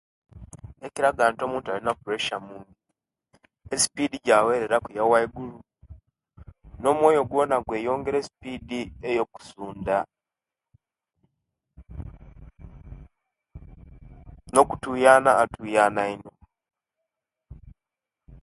Ekiraga 0.85 1.23
nti 1.31 1.41
omuntu 1.47 1.67
alina 1.69 1.93
presiya 2.03 2.37
mungi 2.47 2.73
esipiddi 3.73 4.17
jawereraku 4.27 4.89
yawaigulu 4.97 5.57
nomoyo 6.81 7.21
gwona 7.29 7.55
gweyongera 7.65 8.17
esupidi 8.19 8.79
yokusunda 9.17 9.97
no 14.53 14.61
kutuyana 14.69 15.31
atuyana 15.43 16.03
ino 16.15 16.31